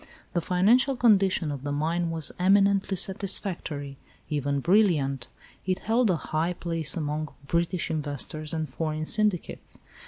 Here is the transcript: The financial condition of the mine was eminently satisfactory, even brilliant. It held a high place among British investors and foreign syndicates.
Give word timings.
The 0.33 0.41
financial 0.41 0.95
condition 0.95 1.51
of 1.51 1.63
the 1.63 1.71
mine 1.71 2.09
was 2.09 2.31
eminently 2.39 2.97
satisfactory, 2.97 3.99
even 4.29 4.59
brilliant. 4.59 5.27
It 5.67 5.77
held 5.77 6.09
a 6.09 6.15
high 6.15 6.53
place 6.53 6.97
among 6.97 7.29
British 7.45 7.91
investors 7.91 8.51
and 8.51 8.67
foreign 8.67 9.05
syndicates. 9.05 9.77